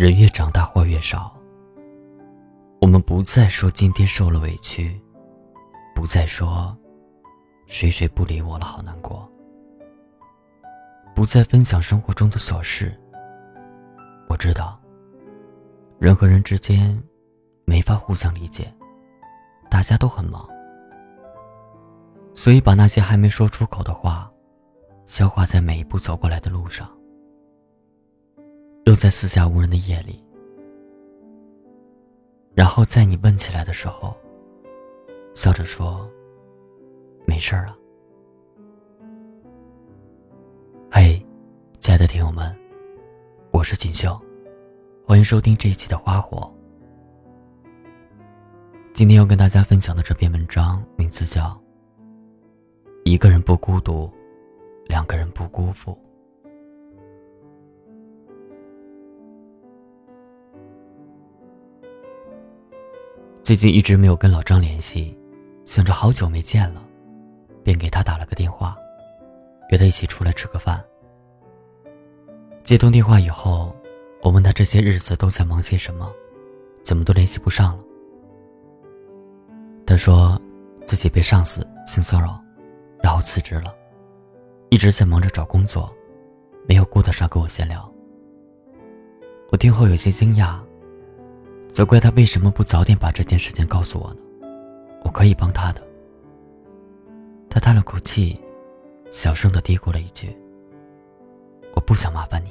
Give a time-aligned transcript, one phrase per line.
[0.00, 1.30] 人越长大话越少。
[2.80, 4.98] 我们不再说今天受了委屈，
[5.94, 6.74] 不再说
[7.66, 9.30] 谁谁不理我了，好难过。
[11.14, 12.98] 不再分享生活中的琐事。
[14.26, 14.80] 我知道，
[15.98, 16.98] 人和人之间
[17.66, 18.72] 没法互相理解，
[19.68, 20.48] 大家都很忙，
[22.34, 24.30] 所以把那些还没说出口的话，
[25.04, 26.90] 消化在每一步走过来的路上。
[28.84, 30.24] 又在四下无人的夜里，
[32.54, 34.16] 然后在你问起来的时候，
[35.34, 36.10] 笑着说
[37.26, 37.76] ：“没事儿啊。”
[40.90, 41.24] 嘿，
[41.78, 42.56] 亲爱的听友们，
[43.52, 44.18] 我是锦绣，
[45.06, 46.38] 欢迎收听这一期的《花火》。
[48.92, 51.48] 今天要跟大家分享的这篇文章名字叫
[53.04, 54.10] 《一个人不孤独，
[54.86, 55.92] 两个人不辜负》。
[63.42, 65.16] 最近一直没有跟老张联系，
[65.64, 66.82] 想着好久没见了，
[67.64, 68.76] 便给他打了个电话，
[69.70, 70.82] 约他一起出来吃个饭。
[72.62, 73.74] 接通电话以后，
[74.22, 76.08] 我问他这些日子都在忙些什么，
[76.84, 77.84] 怎么都联系不上了。
[79.84, 80.40] 他说
[80.86, 82.40] 自己被上司性骚扰，
[83.02, 83.74] 然后辞职了，
[84.68, 85.92] 一直在忙着找工作，
[86.68, 87.90] 没有顾得上跟我闲聊。
[89.50, 90.60] 我听后有些惊讶。
[91.72, 94.20] 责怪他为什么不早点把这件事情告诉我呢？
[95.02, 95.80] 我可以帮他的。
[97.48, 98.38] 他叹了口气，
[99.10, 100.36] 小声的嘀咕了一句
[101.74, 102.50] ：“我不想麻烦你。”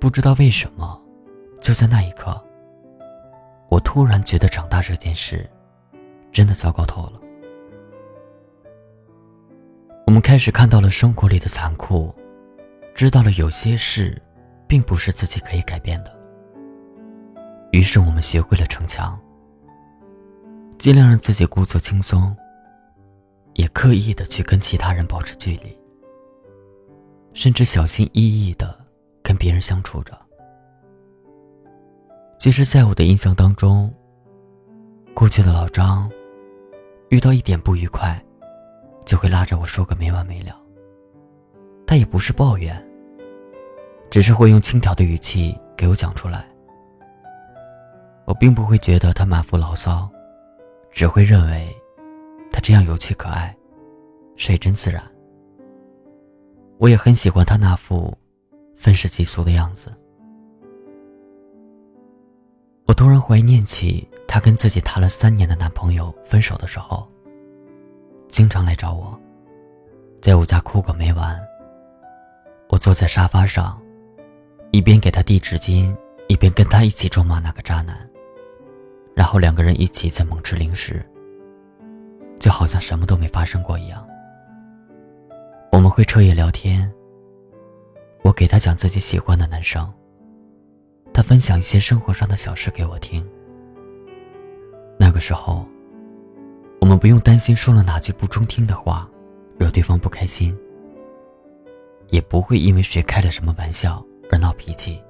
[0.00, 1.00] 不知道为什么，
[1.60, 2.40] 就在那一刻，
[3.68, 5.48] 我突然觉得长大这件事，
[6.32, 7.20] 真的糟糕透了。
[10.06, 12.14] 我们开始看到了生活里的残酷，
[12.94, 14.20] 知道了有些事，
[14.68, 16.15] 并不是自己可以改变的。
[17.76, 19.20] 于是我们学会了逞强，
[20.78, 22.34] 尽量让自己故作轻松，
[23.52, 25.78] 也刻意的去跟其他人保持距离，
[27.34, 28.82] 甚至小心翼翼的
[29.22, 30.18] 跟别人相处着。
[32.38, 33.92] 其实，在我的印象当中，
[35.12, 36.10] 过去的老张，
[37.10, 38.18] 遇到一点不愉快，
[39.04, 40.58] 就会拉着我说个没完没了。
[41.86, 42.82] 他也不是抱怨，
[44.08, 46.48] 只是会用轻佻的语气给我讲出来。
[48.26, 50.08] 我并不会觉得他满腹牢骚，
[50.90, 51.74] 只会认为
[52.50, 53.56] 他这样有趣可爱，
[54.34, 55.02] 水真自然。
[56.78, 58.12] 我也很喜欢他那副
[58.76, 59.92] 愤世嫉俗的样子。
[62.86, 67.06] 我突然怀念起他跟自己谈了三年的男朋友分手的时候，
[68.28, 69.18] 经常来找我，
[70.20, 71.38] 在我家哭个没完。
[72.68, 73.80] 我坐在沙发上，
[74.72, 77.96] 一边给他递纸巾，一边跟他一起咒骂那个渣男。
[79.16, 81.02] 然后两个人一起在猛吃零食，
[82.38, 84.06] 就好像什么都没发生过一样。
[85.72, 86.92] 我们会彻夜聊天。
[88.22, 89.90] 我给他讲自己喜欢的男生，
[91.14, 93.26] 他分享一些生活上的小事给我听。
[94.98, 95.66] 那个时候，
[96.82, 99.08] 我们不用担心说了哪句不中听的话，
[99.56, 100.54] 惹对方不开心，
[102.10, 105.02] 也不会因为谁开了什么玩笑而闹脾气。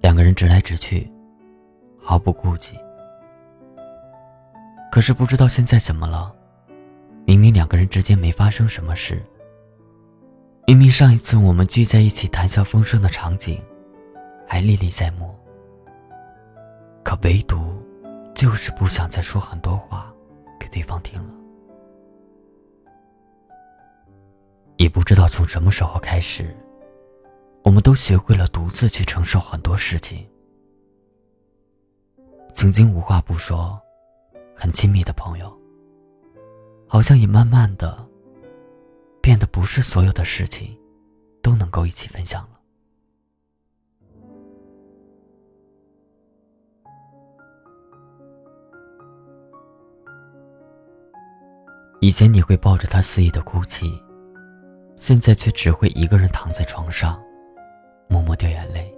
[0.00, 1.08] 两个人直来直去。
[2.02, 2.76] 毫不顾忌。
[4.90, 6.34] 可是不知道现在怎么了，
[7.24, 9.22] 明明两个人之间没发生什么事，
[10.66, 13.62] 明明上一次我们聚在一起谈笑风生的场景
[14.46, 15.34] 还历历在目，
[17.02, 17.82] 可唯独
[18.34, 20.12] 就是不想再说很多话
[20.60, 21.30] 给对方听了。
[24.76, 26.54] 也不知道从什么时候开始，
[27.62, 30.26] 我们都学会了独自去承受很多事情。
[32.54, 33.80] 曾经无话不说、
[34.54, 35.52] 很亲密的朋友，
[36.86, 38.06] 好像也慢慢的
[39.20, 40.78] 变得不是所有的事情
[41.42, 42.48] 都能够一起分享了。
[52.00, 53.92] 以前你会抱着他肆意的哭泣，
[54.94, 57.20] 现在却只会一个人躺在床上，
[58.08, 58.92] 默默掉眼泪。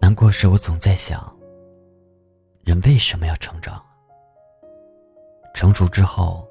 [0.00, 1.37] 难过时，我总在想。
[2.68, 3.82] 人为什么要成长？
[5.54, 6.46] 成熟之后，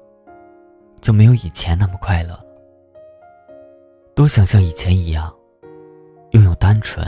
[1.00, 2.44] 就没有以前那么快乐了。
[4.16, 5.32] 多想像以前一样，
[6.32, 7.06] 拥有单纯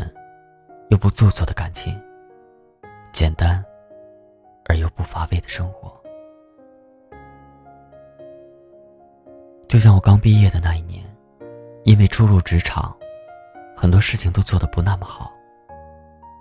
[0.91, 2.01] 又不做作的感情，
[3.11, 3.61] 简单
[4.67, 5.93] 而又不乏味的生活。
[9.67, 11.05] 就像我刚毕业的那一年，
[11.83, 12.97] 因为初入职场，
[13.77, 15.33] 很多事情都做得不那么好，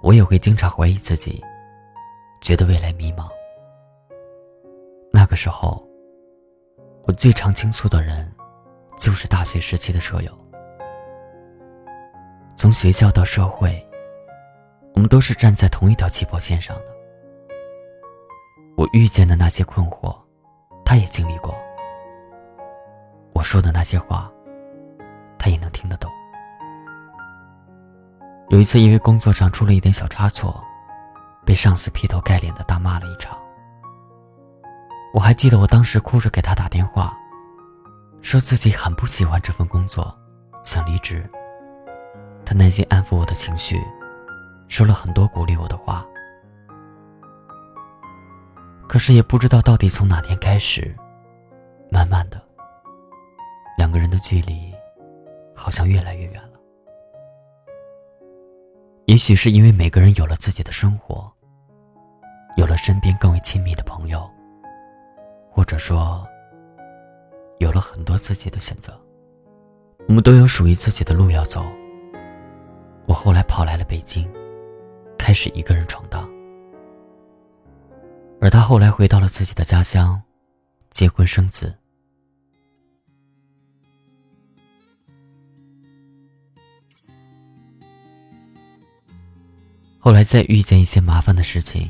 [0.04, 1.44] 我也会经常怀疑自己，
[2.42, 3.30] 觉得未来迷茫。
[5.12, 5.86] 那个时候，
[7.04, 8.32] 我最常倾诉的人，
[8.98, 10.32] 就是大学时期的舍友。
[12.56, 13.86] 从学校到社会，
[14.94, 16.86] 我们都是站在同一条起跑线上的。
[18.76, 20.16] 我遇见的那些困惑，
[20.86, 21.54] 他也经历过。
[23.34, 24.32] 我说的那些话，
[25.38, 26.10] 他也能听得懂。
[28.50, 30.64] 有一次，因为工作上出了一点小差错，
[31.50, 33.36] 被上司劈头盖脸的大骂了一场。
[35.16, 37.18] 我还记得我当时哭着给他打电话，
[38.22, 40.16] 说自己很不喜欢这份工作，
[40.62, 41.28] 想离职。
[42.46, 43.82] 他耐心安抚我的情绪，
[44.68, 46.06] 说了很多鼓励我的话。
[48.88, 50.96] 可是也不知道到底从哪天开始，
[51.90, 52.40] 慢慢的，
[53.76, 54.72] 两个人的距离
[55.56, 56.60] 好像越来越远了。
[59.06, 61.28] 也许是因为每个人有了自己的生活，
[62.60, 64.30] 有了身边更为亲密的朋友。
[65.50, 66.28] 或者说，
[67.60, 69.00] 有了很多自己的选择，
[70.10, 71.66] 我们都有属于自己的路要走。
[73.06, 74.30] 我后来跑来了北京，
[75.18, 76.30] 开始一个人闯荡，
[78.42, 80.22] 而他后来回到了自己的家乡，
[80.92, 81.74] 结婚生子。
[89.98, 91.90] 后来再遇见一些麻烦的事情，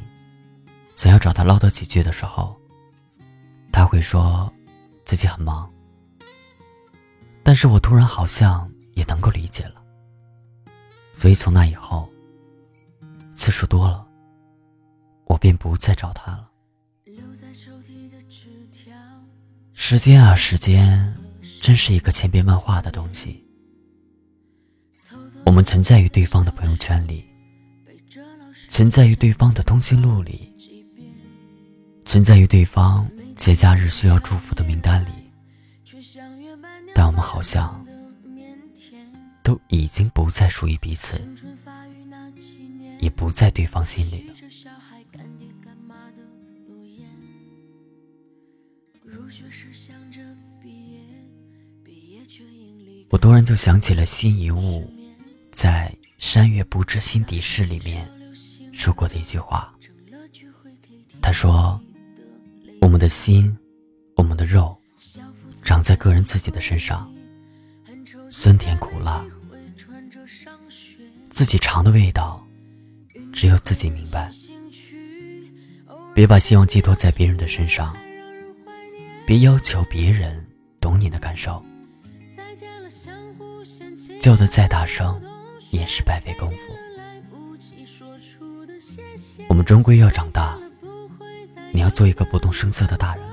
[1.00, 2.54] 想要找他唠叨几句的时候。
[3.72, 4.52] 他会说，
[5.06, 5.72] 自己很忙，
[7.42, 9.82] 但是我突然好像也能够理解了。
[11.14, 12.10] 所以从那以后，
[13.34, 14.06] 次数多了，
[15.24, 16.50] 我便不再找他了。
[19.72, 21.16] 时间啊，时间，
[21.62, 23.42] 真是一个千变万化的东西。
[25.46, 27.24] 我们存在于对方的朋友圈里，
[28.70, 30.54] 存在于对方的通讯录里，
[32.10, 33.08] 存在于对方。
[33.38, 35.12] 节假日需要祝福的名单里，
[36.94, 37.86] 但我们好像
[39.44, 41.22] 都已经不再属于彼此，
[43.00, 44.34] 也不在对方心里了。
[53.12, 54.92] 我突然就想起了新一物
[55.52, 58.10] 在《山月不知心底事》里面
[58.74, 59.72] 说过的一句话，
[61.22, 61.80] 他说。
[62.82, 63.56] 我们的心，
[64.16, 64.76] 我们的肉，
[65.64, 67.12] 长在个人自己的身上，
[68.30, 69.24] 酸甜苦辣，
[71.30, 72.46] 自己尝的味道，
[73.32, 74.32] 只有自己明白。
[76.14, 77.96] 别把希望寄托在别人的身上，
[79.26, 80.46] 别要求别人
[80.82, 81.64] 懂你的感受。
[84.20, 85.22] 叫的再大声，
[85.72, 86.56] 也是白费功夫。
[89.48, 90.59] 我们终归要长大。
[91.72, 93.24] 你要做一个不动声色的大人，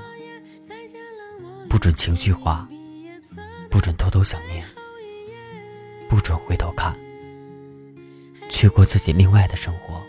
[1.67, 2.67] 不准情绪化，
[3.69, 4.63] 不准偷偷想念，
[6.07, 6.97] 不准回头看，
[8.49, 10.01] 去过自己另外的生活。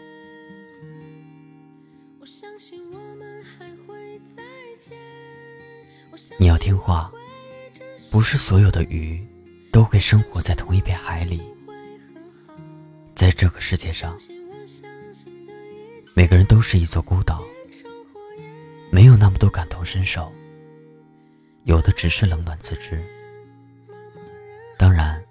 [6.38, 7.10] 你要听话，
[8.10, 9.20] 不是所有的鱼
[9.72, 11.42] 都会生活在同一片海里，
[13.14, 14.16] 在这个世界上，
[16.14, 17.42] 每个人都是一座孤岛。
[18.98, 20.28] 没有那么多感同身受，
[21.62, 23.00] 有的只是冷暖自知。
[24.76, 25.24] 当然，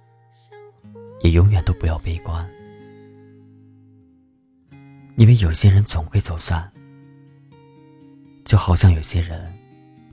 [1.20, 2.50] 也永远都不要悲观，
[5.18, 6.72] 因为有些人总会走散，
[8.46, 9.54] 就好像有些人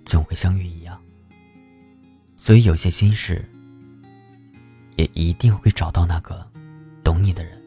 [0.05, 1.01] 总会相遇一样。
[2.35, 3.49] 所以，有些心事，
[4.97, 6.45] 也一定会找到那个
[7.05, 7.63] 懂你的人。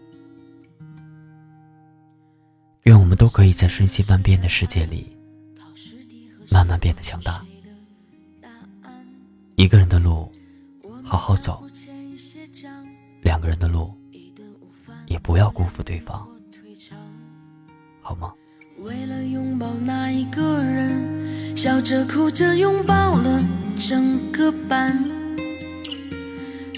[2.83, 5.16] 愿我们都可以在瞬息万变的世界里。
[6.49, 7.43] 慢慢变得强大。
[9.55, 10.31] 一个人的路，
[11.03, 11.63] 好好走；
[13.21, 13.91] 两个人的路，
[15.07, 16.27] 也不要辜负对方，
[18.01, 18.33] 好吗？
[18.79, 23.41] 为了拥抱那一个人，笑着哭着拥抱了
[23.75, 25.03] 整个班。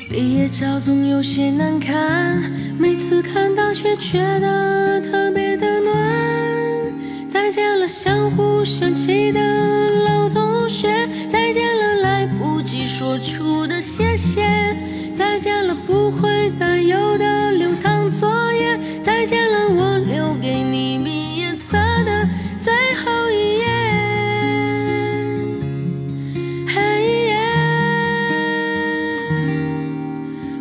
[0.09, 2.41] 毕业照总有些难看，
[2.79, 7.29] 每次看到却觉得特别的暖。
[7.29, 9.58] 再见了，相互想起的。
[13.09, 14.45] 说出的谢谢，
[15.15, 21.75] 再见了不会再有的流淌作业，再见了我留给你毕业册
[22.05, 22.71] 的最
[23.03, 23.65] 后一页。
[26.67, 26.75] 嘿
[27.29, 27.35] 耶，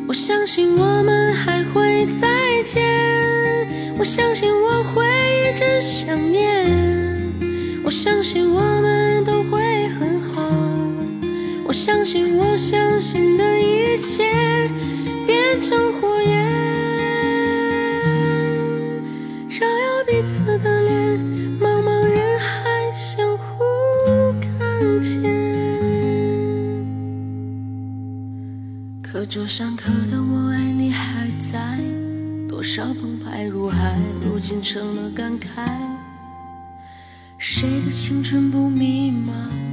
[0.09, 1.63] 我相信我们还。
[1.75, 2.27] 会再
[2.65, 2.83] 见。
[3.99, 6.67] 我相信我会一直想念，
[7.85, 10.08] 我相信我们都会很，
[11.79, 14.69] 相信我相信的一切
[15.25, 16.45] 变成火焰，
[19.49, 21.17] 照耀彼此的脸，
[21.61, 23.65] 茫茫人海相互
[24.41, 25.23] 看见。
[29.01, 31.79] 课桌上刻的我爱你还在，
[32.49, 35.71] 多少澎湃如海，如今成了感慨。
[37.39, 39.68] 谁的青春不迷茫？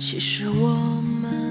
[0.00, 1.49] 其实我们